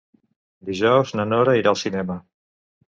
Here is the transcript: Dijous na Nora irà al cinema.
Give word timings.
Dijous 0.69 1.15
na 1.19 1.27
Nora 1.35 1.57
irà 1.63 1.73
al 1.77 1.81
cinema. 1.85 2.21